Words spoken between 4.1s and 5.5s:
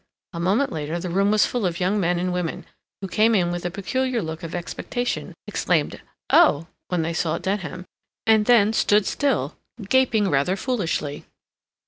look of expectation,